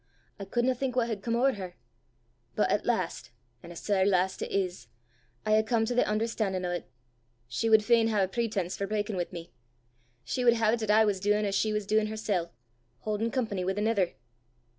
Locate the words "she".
7.47-7.69, 10.23-10.43, 11.53-11.71